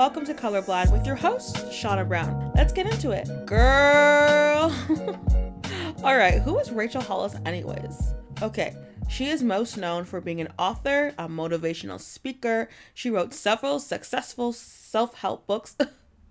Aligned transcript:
Welcome 0.00 0.24
to 0.24 0.32
Colorblind 0.32 0.92
with 0.92 1.04
your 1.04 1.14
host, 1.14 1.56
Shauna 1.66 2.08
Brown. 2.08 2.52
Let's 2.54 2.72
get 2.72 2.86
into 2.86 3.10
it. 3.10 3.28
Girl! 3.44 4.74
All 6.02 6.16
right, 6.16 6.40
who 6.40 6.58
is 6.58 6.72
Rachel 6.72 7.02
Hollis, 7.02 7.36
anyways? 7.44 8.14
Okay, 8.40 8.74
she 9.10 9.26
is 9.26 9.42
most 9.42 9.76
known 9.76 10.06
for 10.06 10.22
being 10.22 10.40
an 10.40 10.48
author, 10.58 11.12
a 11.18 11.28
motivational 11.28 12.00
speaker. 12.00 12.70
She 12.94 13.10
wrote 13.10 13.34
several 13.34 13.78
successful 13.78 14.54
self 14.54 15.16
help 15.18 15.46
books. 15.46 15.76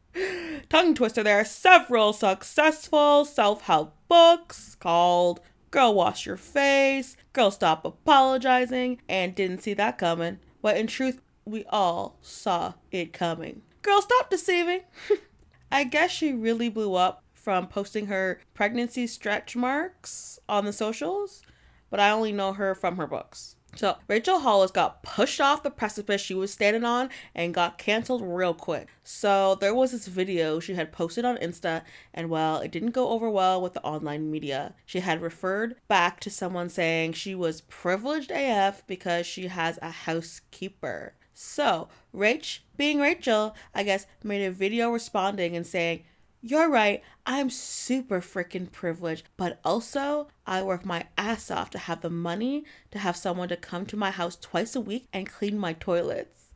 Tongue 0.70 0.96
twister 0.96 1.22
there. 1.22 1.42
Are 1.42 1.46
several 1.46 2.12
successful 2.12 3.24
self 3.24 3.62
help 3.62 3.96
books 4.08 4.74
called 4.74 5.42
Girl 5.70 5.94
Wash 5.94 6.26
Your 6.26 6.38
Face, 6.38 7.16
Girl 7.34 7.52
Stop 7.52 7.86
Apologizing, 7.86 9.00
and 9.08 9.36
Didn't 9.36 9.62
See 9.62 9.76
That 9.76 10.00
Coming. 10.00 10.40
But 10.64 10.76
in 10.76 10.88
truth, 10.88 11.22
we 11.50 11.66
all 11.70 12.18
saw 12.22 12.74
it 12.92 13.14
coming. 13.14 13.62
Girl, 13.82 14.02
stop 14.02 14.30
deceiving. 14.30 14.82
I 15.72 15.84
guess 15.84 16.12
she 16.12 16.34
really 16.34 16.70
blew 16.70 16.96
up 16.96 17.24
from 17.34 17.68
posting 17.68 18.08
her 18.08 18.42
pregnancy 18.54 19.08
stretch 19.08 19.56
marks 19.56 20.40
on 20.48 20.66
the 20.66 20.74
socials, 20.74 21.42
but 21.90 22.00
I 22.00 22.12
only 22.12 22.32
know 22.32 22.54
her 22.54 22.76
from 22.76 22.98
her 22.98 23.08
books. 23.08 23.56
So, 23.76 23.98
Rachel 24.08 24.40
Hollis 24.40 24.72
got 24.72 25.04
pushed 25.04 25.40
off 25.40 25.62
the 25.62 25.70
precipice 25.70 26.22
she 26.22 26.34
was 26.34 26.52
standing 26.52 26.84
on 26.84 27.10
and 27.36 27.54
got 27.54 27.78
canceled 27.78 28.24
real 28.24 28.54
quick. 28.54 28.88
So, 29.04 29.56
there 29.56 29.76
was 29.76 29.92
this 29.92 30.08
video 30.08 30.60
she 30.60 30.74
had 30.74 30.92
posted 30.92 31.24
on 31.24 31.38
Insta, 31.38 31.84
and 32.14 32.30
well, 32.30 32.58
it 32.58 32.72
didn't 32.72 32.92
go 32.92 33.10
over 33.10 33.30
well 33.30 33.62
with 33.62 33.74
the 33.74 33.84
online 33.84 34.32
media. 34.32 34.74
She 34.86 35.02
had 35.02 35.22
referred 35.22 35.76
back 35.88 36.20
to 36.22 36.32
someone 36.32 36.70
saying 36.70 37.14
she 37.14 37.36
was 37.36 37.62
privileged 37.62 38.32
AF 38.32 38.86
because 38.88 39.28
she 39.28 39.48
has 39.48 39.78
a 39.82 39.92
housekeeper. 39.92 41.14
So, 41.42 41.88
Rach, 42.14 42.60
being 42.76 43.00
Rachel, 43.00 43.56
I 43.74 43.84
guess, 43.84 44.06
made 44.26 44.44
a 44.44 44.52
video 44.52 44.92
responding 44.92 45.56
and 45.56 45.66
saying, 45.66 46.04
You're 46.42 46.70
right, 46.70 47.02
I'm 47.26 47.50
super 47.50 48.20
freaking 48.20 48.70
privileged, 48.70 49.30
but 49.38 49.58
also 49.64 50.28
I 50.46 50.64
work 50.64 50.86
my 50.86 51.06
ass 51.18 51.50
off 51.50 51.70
to 51.70 51.78
have 51.78 52.02
the 52.02 52.10
money 52.10 52.66
to 52.92 53.00
have 53.00 53.16
someone 53.16 53.48
to 53.48 53.56
come 53.56 53.86
to 53.86 53.96
my 53.96 54.12
house 54.12 54.36
twice 54.36 54.76
a 54.76 54.82
week 54.82 55.08
and 55.14 55.30
clean 55.32 55.58
my 55.58 55.72
toilets. 55.72 56.48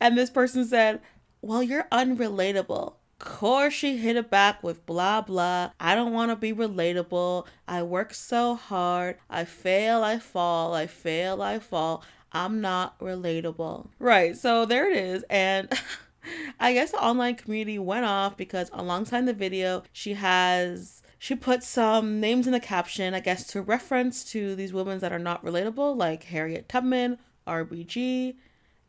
And 0.00 0.16
this 0.16 0.30
person 0.30 0.64
said, 0.64 1.02
Well, 1.42 1.62
you're 1.62 1.86
unrelatable 1.92 2.94
Of 2.96 3.18
course 3.18 3.74
she 3.74 3.98
hit 3.98 4.16
it 4.16 4.30
back 4.30 4.62
with 4.62 4.86
blah 4.86 5.20
blah. 5.20 5.72
I 5.78 5.94
don't 5.94 6.14
want 6.14 6.30
to 6.30 6.36
be 6.36 6.54
relatable. 6.54 7.46
I 7.68 7.82
work 7.82 8.14
so 8.14 8.54
hard. 8.54 9.18
I 9.28 9.44
fail, 9.44 10.02
I 10.02 10.18
fall. 10.18 10.72
I 10.72 10.86
fail, 10.86 11.42
I 11.42 11.58
fall. 11.58 12.02
I'm 12.32 12.60
not 12.60 12.98
relatable. 12.98 13.88
Right. 13.98 14.36
So 14.36 14.64
there 14.64 14.90
it 14.90 14.96
is. 14.96 15.24
And 15.28 15.72
I 16.60 16.72
guess 16.72 16.92
the 16.92 17.02
online 17.02 17.34
community 17.34 17.78
went 17.78 18.04
off 18.04 18.36
because 18.36 18.70
alongside 18.72 19.26
the 19.26 19.34
video, 19.34 19.82
she 19.92 20.14
has 20.14 21.02
she 21.18 21.36
put 21.36 21.62
some 21.62 22.18
names 22.18 22.46
in 22.46 22.52
the 22.52 22.58
caption, 22.58 23.14
I 23.14 23.20
guess 23.20 23.46
to 23.48 23.62
reference 23.62 24.24
to 24.32 24.56
these 24.56 24.72
women 24.72 24.98
that 24.98 25.12
are 25.12 25.20
not 25.20 25.44
relatable, 25.44 25.96
like 25.96 26.24
Harriet 26.24 26.68
Tubman, 26.68 27.18
RBG, 27.46 28.34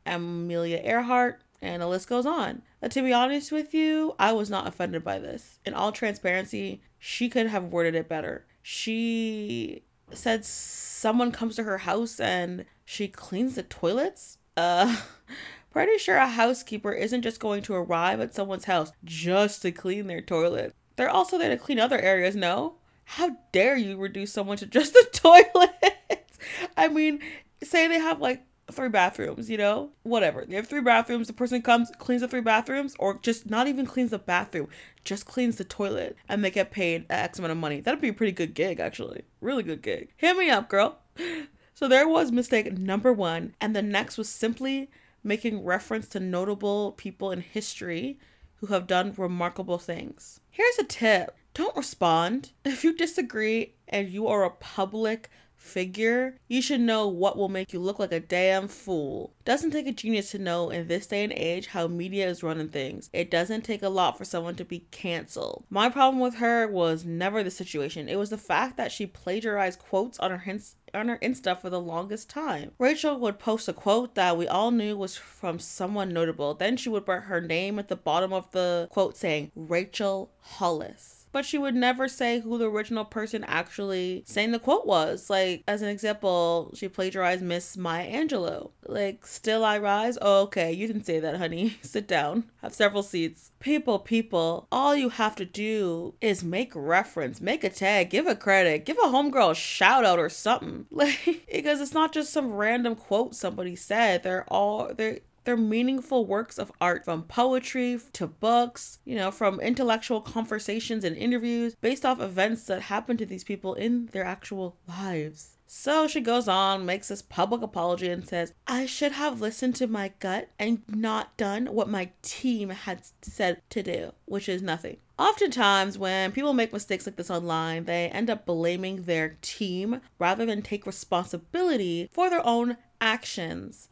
Amelia 0.05 0.81
Earhart, 0.83 1.41
and 1.61 1.81
the 1.81 1.87
list 1.87 2.09
goes 2.09 2.25
on. 2.25 2.63
But 2.81 2.91
to 2.93 3.03
be 3.03 3.13
honest 3.13 3.51
with 3.51 3.73
you, 3.73 4.15
I 4.17 4.31
was 4.31 4.49
not 4.49 4.67
offended 4.67 5.03
by 5.03 5.19
this. 5.19 5.59
In 5.63 5.75
all 5.75 5.91
transparency, 5.91 6.81
she 6.97 7.29
could 7.29 7.47
have 7.47 7.65
worded 7.65 7.93
it 7.93 8.09
better. 8.09 8.45
She 8.63 9.83
said 10.11 10.45
someone 10.45 11.31
comes 11.31 11.55
to 11.55 11.63
her 11.63 11.79
house 11.79 12.19
and 12.19 12.65
she 12.85 13.07
cleans 13.07 13.55
the 13.55 13.63
toilets. 13.63 14.37
Uh, 14.55 14.97
pretty 15.71 15.97
sure 15.97 16.17
a 16.17 16.27
housekeeper 16.27 16.91
isn't 16.91 17.23
just 17.23 17.39
going 17.39 17.61
to 17.63 17.73
arrive 17.73 18.19
at 18.19 18.33
someone's 18.33 18.65
house 18.65 18.91
just 19.03 19.61
to 19.63 19.71
clean 19.71 20.07
their 20.07 20.21
toilet. 20.21 20.73
They're 20.95 21.09
also 21.09 21.37
there 21.37 21.49
to 21.49 21.57
clean 21.57 21.79
other 21.79 21.99
areas, 21.99 22.35
no? 22.35 22.75
How 23.05 23.37
dare 23.51 23.75
you 23.75 23.97
reduce 23.97 24.31
someone 24.31 24.57
to 24.57 24.65
just 24.65 24.93
the 24.93 25.07
toilet? 25.13 26.31
I 26.77 26.87
mean, 26.87 27.19
say 27.63 27.87
they 27.87 27.99
have 27.99 28.21
like 28.21 28.43
three 28.73 28.89
bathrooms, 28.89 29.49
you 29.49 29.57
know? 29.57 29.91
Whatever. 30.03 30.45
They 30.45 30.55
have 30.55 30.67
three 30.67 30.81
bathrooms. 30.81 31.27
The 31.27 31.33
person 31.33 31.61
comes, 31.61 31.91
cleans 31.97 32.21
the 32.21 32.27
three 32.27 32.41
bathrooms, 32.41 32.95
or 32.99 33.19
just 33.21 33.49
not 33.49 33.67
even 33.67 33.85
cleans 33.85 34.11
the 34.11 34.19
bathroom, 34.19 34.67
just 35.03 35.25
cleans 35.25 35.57
the 35.57 35.63
toilet, 35.63 36.17
and 36.27 36.43
they 36.43 36.51
get 36.51 36.71
paid 36.71 37.05
X 37.09 37.39
amount 37.39 37.51
of 37.51 37.57
money. 37.57 37.79
That'd 37.79 38.01
be 38.01 38.09
a 38.09 38.13
pretty 38.13 38.33
good 38.33 38.53
gig, 38.53 38.79
actually. 38.79 39.23
Really 39.41 39.63
good 39.63 39.81
gig. 39.81 40.09
Hit 40.17 40.37
me 40.37 40.49
up, 40.49 40.69
girl. 40.69 40.99
So 41.75 41.87
there 41.87 42.07
was 42.07 42.31
mistake 42.31 42.77
number 42.77 43.11
one, 43.11 43.55
and 43.59 43.75
the 43.75 43.81
next 43.81 44.17
was 44.17 44.29
simply 44.29 44.89
making 45.23 45.65
reference 45.65 46.07
to 46.09 46.19
notable 46.19 46.91
people 46.93 47.31
in 47.31 47.41
history 47.41 48.19
who 48.57 48.67
have 48.67 48.87
done 48.87 49.13
remarkable 49.17 49.79
things. 49.79 50.39
Here's 50.49 50.77
a 50.77 50.83
tip 50.83 51.35
don't 51.53 51.75
respond. 51.75 52.51
If 52.65 52.83
you 52.83 52.95
disagree 52.95 53.75
and 53.87 54.09
you 54.09 54.27
are 54.27 54.43
a 54.43 54.49
public 54.49 55.29
figure, 55.63 56.35
you 56.47 56.61
should 56.61 56.81
know 56.81 57.07
what 57.07 57.37
will 57.37 57.49
make 57.49 57.73
you 57.73 57.79
look 57.79 57.97
like 57.97 58.11
a 58.11 58.19
damn 58.19 58.67
fool. 58.67 59.33
Doesn't 59.45 59.71
take 59.71 59.87
a 59.87 59.91
genius 59.91 60.31
to 60.31 60.37
know 60.37 60.69
in 60.69 60.87
this 60.87 61.07
day 61.07 61.23
and 61.23 61.33
age 61.33 61.67
how 61.67 61.87
media 61.87 62.27
is 62.27 62.43
running 62.43 62.69
things. 62.69 63.09
It 63.13 63.31
doesn't 63.31 63.63
take 63.63 63.81
a 63.81 63.89
lot 63.89 64.17
for 64.17 64.25
someone 64.25 64.55
to 64.55 64.65
be 64.65 64.85
canceled. 64.91 65.65
My 65.69 65.89
problem 65.89 66.19
with 66.19 66.35
her 66.35 66.67
was 66.67 67.05
never 67.05 67.43
the 67.43 67.51
situation. 67.51 68.09
It 68.09 68.17
was 68.17 68.29
the 68.29 68.37
fact 68.37 68.77
that 68.77 68.91
she 68.91 69.05
plagiarized 69.05 69.79
quotes 69.79 70.19
on 70.19 70.31
her 70.31 70.39
hints 70.39 70.75
on 70.93 71.07
her 71.07 71.17
Insta 71.23 71.59
for 71.59 71.71
the 71.71 71.79
longest 71.79 72.29
time. 72.29 72.71
Rachel 72.77 73.17
would 73.19 73.39
post 73.39 73.67
a 73.67 73.73
quote 73.73 74.13
that 74.13 74.37
we 74.37 74.47
all 74.47 74.69
knew 74.69 74.95
was 74.95 75.17
from 75.17 75.57
someone 75.57 76.13
notable. 76.13 76.53
Then 76.53 76.77
she 76.77 76.89
would 76.89 77.07
put 77.07 77.23
her 77.23 77.41
name 77.41 77.79
at 77.79 77.87
the 77.87 77.95
bottom 77.95 78.31
of 78.31 78.51
the 78.51 78.87
quote 78.91 79.17
saying 79.17 79.51
Rachel 79.55 80.31
Hollis 80.39 81.22
but 81.33 81.45
she 81.45 81.57
would 81.57 81.75
never 81.75 82.07
say 82.07 82.39
who 82.39 82.57
the 82.57 82.69
original 82.69 83.03
person 83.03 83.43
actually 83.45 84.23
saying 84.25 84.51
the 84.51 84.59
quote 84.59 84.85
was. 84.85 85.29
Like, 85.29 85.63
as 85.67 85.81
an 85.81 85.89
example, 85.89 86.71
she 86.75 86.87
plagiarized 86.87 87.41
Miss 87.41 87.75
Maya 87.75 88.09
Angelou. 88.09 88.69
Like, 88.85 89.25
still 89.25 89.65
I 89.65 89.79
rise? 89.79 90.17
Oh, 90.21 90.43
okay, 90.43 90.71
you 90.71 90.85
didn't 90.87 91.05
say 91.05 91.19
that, 91.19 91.37
honey. 91.37 91.77
Sit 91.81 92.07
down. 92.07 92.45
Have 92.61 92.73
several 92.73 93.03
seats. 93.03 93.51
People, 93.59 93.97
people, 93.97 94.67
all 94.71 94.95
you 94.95 95.09
have 95.09 95.35
to 95.37 95.45
do 95.45 96.13
is 96.21 96.43
make 96.43 96.71
reference, 96.75 97.41
make 97.41 97.63
a 97.63 97.69
tag, 97.69 98.11
give 98.11 98.27
a 98.27 98.35
credit, 98.35 98.85
give 98.85 98.97
a 98.97 99.07
homegirl 99.07 99.51
a 99.51 99.55
shout 99.55 100.05
out 100.05 100.19
or 100.19 100.29
something. 100.29 100.85
Like, 101.03 101.45
because 101.51 101.81
it's 101.81 101.93
not 101.93 102.13
just 102.13 102.31
some 102.31 102.53
random 102.53 102.95
quote 102.95 103.35
somebody 103.35 103.75
said. 103.75 104.23
They're 104.23 104.45
all, 104.47 104.93
they're, 104.93 105.19
they're 105.43 105.57
meaningful 105.57 106.25
works 106.25 106.57
of 106.57 106.71
art 106.79 107.05
from 107.05 107.23
poetry 107.23 107.99
to 108.13 108.27
books, 108.27 108.99
you 109.05 109.15
know, 109.15 109.31
from 109.31 109.59
intellectual 109.59 110.21
conversations 110.21 111.03
and 111.03 111.15
interviews 111.15 111.75
based 111.81 112.05
off 112.05 112.19
events 112.19 112.65
that 112.65 112.83
happened 112.83 113.19
to 113.19 113.25
these 113.25 113.43
people 113.43 113.73
in 113.73 114.07
their 114.07 114.25
actual 114.25 114.77
lives. 114.87 115.57
So 115.75 116.07
she 116.07 116.21
goes 116.21 116.47
on, 116.47 116.85
makes 116.85 117.07
this 117.07 117.23
public 117.23 117.63
apology, 117.63 118.07
and 118.07 118.27
says, 118.27 118.53
I 118.67 118.85
should 118.85 119.13
have 119.13 119.41
listened 119.41 119.75
to 119.77 119.87
my 119.87 120.11
gut 120.19 120.49
and 120.59 120.83
not 120.87 121.35
done 121.35 121.65
what 121.65 121.89
my 121.89 122.11
team 122.21 122.69
had 122.69 123.01
said 123.23 123.59
to 123.71 123.81
do, 123.81 124.11
which 124.25 124.47
is 124.47 124.61
nothing. 124.61 124.97
Oftentimes, 125.17 125.97
when 125.97 126.31
people 126.31 126.53
make 126.53 126.73
mistakes 126.73 127.07
like 127.07 127.15
this 127.15 127.31
online, 127.31 127.85
they 127.85 128.09
end 128.09 128.29
up 128.29 128.45
blaming 128.45 129.03
their 129.03 129.37
team 129.41 130.01
rather 130.19 130.45
than 130.45 130.61
take 130.61 130.85
responsibility 130.85 132.07
for 132.11 132.29
their 132.29 132.45
own 132.45 132.77
actions. 133.01 133.89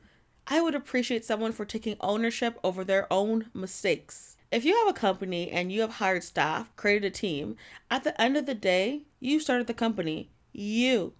I 0.51 0.59
would 0.59 0.75
appreciate 0.75 1.23
someone 1.23 1.53
for 1.53 1.63
taking 1.63 1.95
ownership 2.01 2.59
over 2.61 2.83
their 2.83 3.07
own 3.11 3.49
mistakes. 3.53 4.35
If 4.51 4.65
you 4.65 4.77
have 4.79 4.89
a 4.89 4.99
company 4.99 5.49
and 5.49 5.71
you 5.71 5.79
have 5.79 5.91
hired 5.91 6.25
staff, 6.25 6.75
created 6.75 7.05
a 7.05 7.09
team, 7.09 7.55
at 7.89 8.03
the 8.03 8.19
end 8.21 8.35
of 8.35 8.45
the 8.45 8.53
day, 8.53 9.03
you 9.21 9.39
started 9.39 9.67
the 9.67 9.73
company. 9.73 10.29
You. 10.51 11.13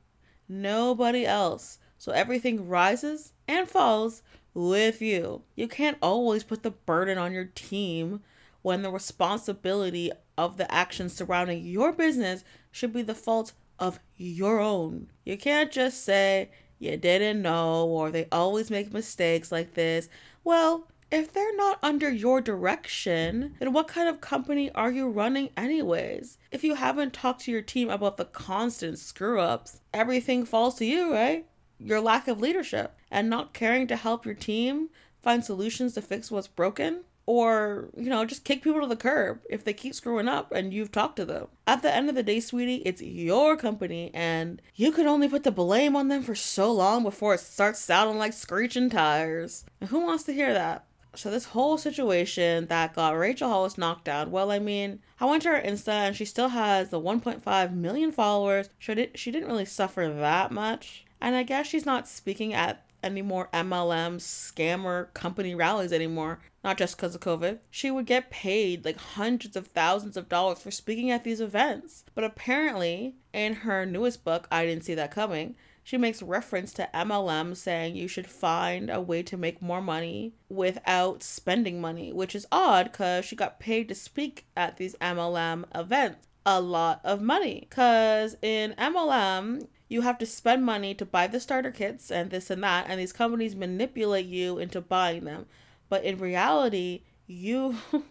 Nobody 0.50 1.25
else. 1.25 1.80
So 1.97 2.12
everything 2.12 2.68
rises 2.68 3.31
and 3.47 3.69
falls 3.69 4.22
with 4.53 5.02
you. 5.02 5.44
You 5.56 5.69
can't 5.69 5.98
always 6.02 6.44
put 6.44 6.62
the 6.62 6.72
burden 6.72 7.18
on 7.18 7.31
your 7.31 7.46
team 7.56 8.19
when 8.63 8.81
the 8.81 8.92
responsibility 8.92 10.12
of 10.38 10.57
the 10.57 10.69
actions 10.69 11.13
surrounding 11.13 11.63
your 11.63 11.94
business 11.94 12.44
should 12.69 12.92
be 12.92 13.01
the 13.01 13.16
fault 13.16 13.54
of 13.80 14.01
your 14.18 14.60
own. 14.60 15.07
You 15.24 15.38
can't 15.38 15.72
just 15.72 16.04
say, 16.04 16.51
you 16.81 16.98
didn't 16.98 17.44
know, 17.44 17.86
or 17.86 18.10
they 18.10 18.28
always 18.31 18.72
make 18.72 18.92
mistakes 18.92 19.51
like 19.51 19.75
this. 19.75 20.10
Well, 20.44 20.88
if 21.12 21.31
they're 21.31 21.56
not 21.56 21.78
under 21.83 22.10
your 22.10 22.42
direction, 22.42 23.54
then 23.60 23.72
what 23.72 23.88
kind 23.88 24.10
of 24.10 24.19
company 24.19 24.72
are 24.72 24.92
you 24.92 25.07
running, 25.07 25.51
anyways? 25.56 26.39
If 26.50 26.63
you 26.63 26.74
haven't 26.74 27.13
talked 27.13 27.42
to 27.42 27.51
your 27.51 27.62
team 27.62 27.92
about 27.92 28.18
the 28.18 28.25
constant 28.25 28.98
screw 28.98 29.39
ups, 29.39 29.80
everything 29.94 30.44
falls 30.44 30.75
to 30.75 30.86
you, 30.86 31.13
right? 31.13 31.45
Your 31.78 32.01
lack 32.01 32.28
of 32.28 32.39
leadership 32.39 32.98
and 33.12 33.30
not 33.30 33.54
caring 33.54 33.86
to 33.86 33.95
help 33.95 34.25
your 34.25 34.33
team 34.33 34.89
find 35.22 35.45
solutions 35.45 35.94
to 35.94 36.01
fix 36.01 36.31
what's 36.31 36.48
broken 36.48 37.01
or 37.31 37.88
you 37.95 38.10
know 38.10 38.25
just 38.25 38.44
kick 38.44 38.62
people 38.62 38.81
to 38.81 38.88
the 38.88 38.95
curb 38.95 39.39
if 39.50 39.63
they 39.63 39.72
keep 39.72 39.95
screwing 39.95 40.28
up 40.28 40.51
and 40.51 40.74
you've 40.74 40.92
talked 40.92 41.16
to 41.16 41.24
them 41.24 41.48
at 41.66 41.81
the 41.81 41.94
end 41.94 42.10
of 42.10 42.16
the 42.16 42.24
day 42.24 42.42
sweetie 42.42 42.83
it's 42.86 43.01
your 43.01 43.56
company 43.56 44.12
and 44.13 44.62
you 44.75 44.92
can 44.92 45.07
only 45.07 45.30
put 45.30 45.44
the 45.44 45.51
blame 45.51 45.95
on 45.95 46.10
them 46.10 46.22
for 46.22 46.36
so 46.36 46.69
long 46.74 47.04
before 47.04 47.33
it 47.33 47.39
starts 47.39 47.80
sounding 47.80 48.18
like 48.18 48.33
screeching 48.33 48.89
tires 48.89 49.63
and 49.80 49.89
who 49.92 50.01
wants 50.01 50.24
to 50.25 50.33
hear 50.33 50.51
that 50.54 50.83
So 51.16 51.30
this 51.31 51.45
whole 51.56 51.78
situation 51.78 52.68
that 52.68 52.95
got 52.95 53.18
Rachel 53.18 53.50
Hollis 53.50 53.78
knocked 53.78 54.06
down. 54.06 54.31
Well, 54.31 54.50
I 54.50 54.60
mean, 54.60 55.00
I 55.19 55.25
went 55.25 55.44
to 55.44 55.50
her 55.50 55.62
Insta 55.62 55.89
and 56.07 56.16
she 56.16 56.24
still 56.25 56.50
has 56.50 56.89
the 56.89 57.01
1.5 57.01 57.74
million 57.74 58.12
followers. 58.13 58.69
She 58.80 58.94
did 58.95 59.19
she 59.19 59.31
didn't 59.31 59.50
really 59.50 59.66
suffer 59.66 60.07
that 60.07 60.51
much. 60.51 61.06
And 61.19 61.36
I 61.36 61.44
guess 61.44 61.68
she's 61.68 61.86
not 61.86 62.07
speaking 62.07 62.54
at 62.54 62.86
any 63.03 63.21
more 63.21 63.50
MLM 63.53 64.18
scammer 64.18 65.13
company 65.13 65.56
rallies 65.56 65.94
anymore, 65.94 66.39
not 66.63 66.77
just 66.77 66.98
because 66.98 67.15
of 67.15 67.21
COVID. 67.21 67.59
She 67.69 67.92
would 67.92 68.06
get 68.06 68.30
paid 68.31 68.86
like 68.86 68.98
hundreds 68.98 69.56
of 69.56 69.68
thousands 69.68 70.18
of 70.18 70.30
dollars 70.30 70.62
for 70.62 70.71
speaking 70.71 71.12
at 71.12 71.24
these 71.24 71.42
events. 71.42 72.03
But 72.15 72.24
apparently, 72.24 73.15
in 73.33 73.53
her 73.56 73.86
newest 73.86 74.24
book, 74.24 74.48
I 74.51 74.65
Didn't 74.65 74.86
See 74.86 74.94
That 74.95 75.12
Coming, 75.12 75.56
she 75.83 75.98
makes 75.98 76.21
reference 76.21 76.74
to 76.74 76.89
MLM 76.94 77.56
saying 77.57 77.95
you 77.95 78.07
should 78.07 78.27
find 78.27 78.89
a 78.89 79.01
way 79.01 79.24
to 79.24 79.38
make 79.38 79.62
more 79.62 79.81
money 79.81 80.33
without 80.47 81.24
spending 81.24 81.81
money, 81.81 82.13
which 82.13 82.36
is 82.36 82.45
odd 82.51 82.92
because 82.92 83.25
she 83.25 83.36
got 83.36 83.59
paid 83.59 83.88
to 83.88 83.95
speak 83.95 84.45
at 84.56 84.77
these 84.77 84.95
MLM 85.01 85.65
events. 85.74 86.27
A 86.45 86.62
lot 86.62 87.01
of 87.04 87.21
money. 87.21 87.68
Because 87.69 88.36
in 88.42 88.74
MLM, 88.74 89.68
you 89.92 90.00
have 90.00 90.18
to 90.18 90.26
spend 90.26 90.64
money 90.64 90.94
to 90.94 91.06
buy 91.06 91.28
the 91.28 91.38
starter 91.38 91.70
kits 91.70 92.10
and 92.10 92.30
this 92.32 92.50
and 92.50 92.64
that, 92.64 92.86
and 92.88 92.98
these 92.98 93.12
companies 93.12 93.58
manipulate 93.58 94.26
you 94.26 94.58
into 94.58 94.80
buying 94.80 95.26
them. 95.26 95.48
But 95.90 96.06
in 96.06 96.18
reality, 96.18 97.04
you 97.28 97.76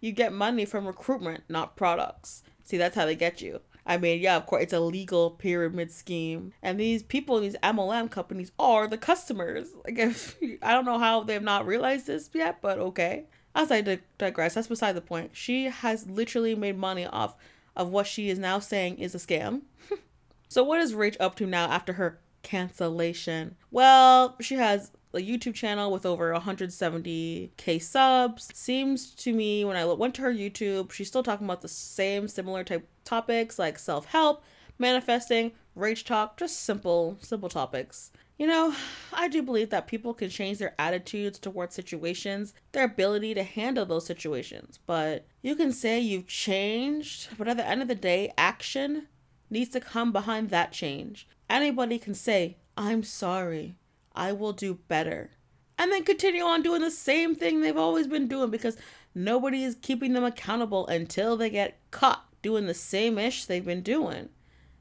you 0.00 0.12
get 0.12 0.34
money 0.34 0.66
from 0.66 0.86
recruitment, 0.86 1.44
not 1.48 1.74
products. 1.74 2.42
See, 2.64 2.76
that's 2.76 2.94
how 2.94 3.06
they 3.06 3.16
get 3.16 3.40
you. 3.40 3.62
I 3.86 3.96
mean, 3.96 4.20
yeah, 4.20 4.36
of 4.36 4.44
course, 4.44 4.64
it's 4.64 4.74
a 4.74 4.80
legal 4.80 5.30
pyramid 5.30 5.90
scheme, 5.90 6.52
and 6.62 6.78
these 6.78 7.02
people 7.02 7.38
in 7.38 7.44
these 7.44 7.56
MLM 7.62 8.10
companies 8.10 8.52
are 8.58 8.86
the 8.86 8.98
customers. 8.98 9.70
Like, 9.86 9.98
if, 9.98 10.36
I 10.60 10.72
don't 10.72 10.84
know 10.84 10.98
how 10.98 11.22
they've 11.22 11.40
not 11.40 11.66
realized 11.66 12.08
this 12.08 12.28
yet, 12.34 12.58
but 12.60 12.78
okay. 12.78 13.24
As 13.54 13.72
I 13.72 14.00
digress, 14.18 14.52
that's 14.52 14.68
beside 14.68 14.92
the 14.92 15.00
point. 15.00 15.30
She 15.32 15.64
has 15.64 16.06
literally 16.06 16.54
made 16.54 16.76
money 16.76 17.06
off 17.06 17.36
of 17.74 17.88
what 17.88 18.06
she 18.06 18.28
is 18.28 18.38
now 18.38 18.58
saying 18.58 18.98
is 18.98 19.14
a 19.14 19.18
scam. 19.18 19.62
so, 20.52 20.62
what 20.62 20.82
is 20.82 20.92
Rach 20.92 21.16
up 21.18 21.34
to 21.36 21.46
now 21.46 21.64
after 21.64 21.94
her 21.94 22.20
cancellation? 22.42 23.56
Well, 23.70 24.36
she 24.38 24.56
has 24.56 24.92
a 25.14 25.16
YouTube 25.16 25.54
channel 25.54 25.90
with 25.90 26.04
over 26.04 26.30
170k 26.34 27.80
subs. 27.80 28.50
Seems 28.52 29.14
to 29.14 29.32
me 29.32 29.64
when 29.64 29.78
I 29.78 29.86
went 29.86 30.14
to 30.16 30.22
her 30.22 30.32
YouTube, 30.32 30.92
she's 30.92 31.08
still 31.08 31.22
talking 31.22 31.46
about 31.46 31.62
the 31.62 31.68
same 31.68 32.28
similar 32.28 32.64
type 32.64 32.86
topics 33.02 33.58
like 33.58 33.78
self-help, 33.78 34.44
manifesting, 34.78 35.52
rage 35.74 36.04
talk, 36.04 36.36
just 36.36 36.60
simple 36.60 37.16
simple 37.22 37.48
topics. 37.48 38.10
You 38.38 38.46
know, 38.46 38.74
I 39.10 39.28
do 39.28 39.42
believe 39.42 39.70
that 39.70 39.86
people 39.86 40.12
can 40.12 40.28
change 40.28 40.58
their 40.58 40.74
attitudes 40.78 41.38
towards 41.38 41.74
situations, 41.74 42.52
their 42.72 42.84
ability 42.84 43.32
to 43.34 43.42
handle 43.42 43.86
those 43.86 44.04
situations. 44.04 44.80
But 44.84 45.24
you 45.40 45.56
can 45.56 45.72
say 45.72 45.98
you've 45.98 46.26
changed, 46.26 47.38
but 47.38 47.48
at 47.48 47.56
the 47.56 47.66
end 47.66 47.80
of 47.80 47.88
the 47.88 47.94
day, 47.94 48.34
action 48.36 49.08
needs 49.52 49.70
to 49.70 49.80
come 49.80 50.10
behind 50.10 50.48
that 50.48 50.72
change. 50.72 51.28
Anybody 51.48 51.98
can 51.98 52.14
say, 52.14 52.56
I'm 52.76 53.02
sorry. 53.02 53.76
I 54.14 54.32
will 54.32 54.52
do 54.52 54.78
better. 54.88 55.30
And 55.78 55.92
then 55.92 56.04
continue 56.04 56.42
on 56.42 56.62
doing 56.62 56.80
the 56.80 56.90
same 56.90 57.34
thing 57.34 57.60
they've 57.60 57.76
always 57.76 58.06
been 58.06 58.28
doing 58.28 58.50
because 58.50 58.78
nobody 59.14 59.62
is 59.62 59.76
keeping 59.80 60.14
them 60.14 60.24
accountable 60.24 60.86
until 60.86 61.36
they 61.36 61.50
get 61.50 61.78
caught 61.90 62.24
doing 62.40 62.66
the 62.66 62.74
same 62.74 63.18
ish 63.18 63.44
they've 63.44 63.64
been 63.64 63.82
doing. 63.82 64.30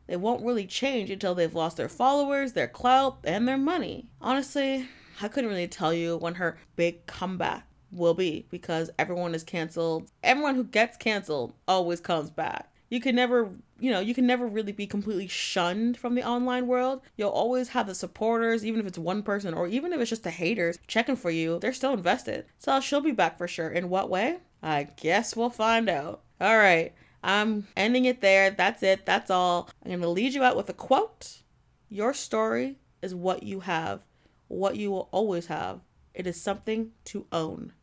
They 0.08 0.16
won't 0.16 0.46
really 0.46 0.66
change 0.66 1.10
until 1.10 1.36
they've 1.36 1.54
lost 1.54 1.78
their 1.78 1.90
followers, 1.90 2.54
their 2.54 2.68
clout, 2.68 3.20
and 3.24 3.48
their 3.48 3.58
money. 3.58 4.10
Honestly, 4.22 4.88
I 5.22 5.28
couldn't 5.28 5.50
really 5.50 5.68
tell 5.68 5.94
you 5.94 6.18
when 6.18 6.36
her 6.36 6.58
big 6.76 7.06
comeback 7.06 7.68
will 7.92 8.14
be 8.14 8.46
because 8.50 8.90
everyone 8.98 9.36
is 9.36 9.44
canceled. 9.44 10.10
Everyone 10.24 10.56
who 10.56 10.64
gets 10.64 10.98
canceled 10.98 11.54
always 11.68 12.00
comes 12.00 12.30
back 12.30 12.71
you 12.92 13.00
can 13.00 13.16
never 13.16 13.50
you 13.80 13.90
know 13.90 14.00
you 14.00 14.14
can 14.14 14.28
never 14.28 14.46
really 14.46 14.72
be 14.72 14.86
completely 14.86 15.28
shunned 15.28 15.98
from 15.98 16.14
the 16.14 16.24
online 16.24 16.68
world. 16.68 17.02
You'll 17.16 17.30
always 17.30 17.70
have 17.70 17.88
the 17.88 17.96
supporters 17.96 18.64
even 18.64 18.80
if 18.80 18.86
it's 18.86 19.00
one 19.00 19.24
person 19.24 19.56
or 19.56 19.68
even 19.68 19.92
if 19.92 20.00
it's 20.00 20.12
just 20.12 20.24
the 20.24 20.30
haters 20.30 20.78
checking 20.86 21.16
for 21.16 21.32
you 21.32 21.58
they're 21.58 21.74
still 21.74 21.94
invested. 21.94 22.46
So 22.60 22.80
she'll 22.80 23.02
be 23.02 23.12
back 23.12 23.40
for 23.40 23.48
sure. 23.48 23.70
In 23.70 23.90
what 23.90 24.10
way? 24.12 24.42
I 24.62 24.84
guess 24.84 25.36
we'll 25.36 25.50
find 25.50 25.90
out. 25.90 26.22
All 26.40 26.58
right 26.58 26.94
i'm 27.24 27.68
ending 27.78 28.06
it 28.06 28.22
there. 28.22 28.52
That's 28.52 28.84
it. 28.84 29.06
That's 29.06 29.30
all. 29.32 29.70
I'm 29.84 29.92
gonna 29.92 30.08
lead 30.10 30.34
you 30.34 30.44
out 30.44 30.58
with 30.58 30.70
a 30.70 30.74
quote. 30.74 31.42
Your 31.90 32.14
story 32.14 32.78
is 33.02 33.16
what 33.16 33.44
you 33.44 33.62
have 33.62 34.04
what 34.52 34.76
you 34.76 34.92
will 34.92 35.08
always 35.12 35.48
have. 35.48 35.80
It 36.14 36.28
is 36.28 36.40
something 36.40 36.92
to 37.06 37.26
own. 37.32 37.74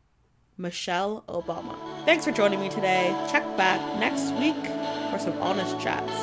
Michelle 0.57 1.23
obama. 1.27 1.75
Thanks 2.05 2.25
for 2.25 2.31
joining 2.31 2.59
me 2.59 2.69
today. 2.69 3.15
Check 3.31 3.43
back 3.57 3.79
next 3.99 4.31
week 4.33 4.78
for 5.11 5.19
some 5.19 5.37
honest 5.41 5.79
chats. 5.79 6.13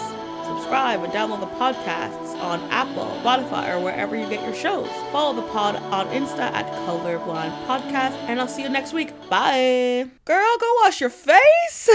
Subscribe 0.46 1.02
and 1.02 1.12
download 1.12 1.40
the 1.40 1.46
podcasts 1.56 2.38
on 2.40 2.60
Apple, 2.70 3.06
Spotify, 3.22 3.74
or 3.74 3.80
wherever 3.82 4.14
you 4.14 4.28
get 4.28 4.42
your 4.44 4.54
shows. 4.54 4.88
Follow 5.10 5.34
the 5.34 5.46
pod 5.48 5.76
on 5.76 6.06
Insta 6.08 6.38
at 6.38 6.66
Colorblind 6.86 7.66
Podcast, 7.66 8.14
and 8.28 8.40
I'll 8.40 8.46
see 8.46 8.62
you 8.62 8.68
next 8.68 8.92
week. 8.92 9.10
Bye. 9.28 10.08
Girl, 10.24 10.56
go 10.60 10.74
wash 10.82 11.00
your 11.00 11.10
face. 11.10 11.90